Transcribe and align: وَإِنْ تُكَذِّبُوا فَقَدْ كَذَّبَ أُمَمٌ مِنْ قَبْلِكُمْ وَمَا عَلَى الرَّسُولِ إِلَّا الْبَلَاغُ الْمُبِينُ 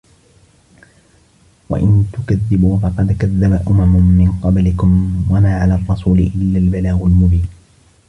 وَإِنْ 1.69 2.07
تُكَذِّبُوا 2.13 2.77
فَقَدْ 2.77 3.11
كَذَّبَ 3.11 3.69
أُمَمٌ 3.69 3.95
مِنْ 4.17 4.31
قَبْلِكُمْ 4.31 5.23
وَمَا 5.29 5.57
عَلَى 5.61 5.75
الرَّسُولِ 5.75 6.19
إِلَّا 6.19 6.59
الْبَلَاغُ 6.59 7.05
الْمُبِينُ 7.05 7.47